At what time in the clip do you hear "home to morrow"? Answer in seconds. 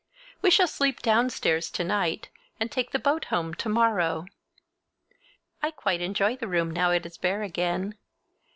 3.25-4.25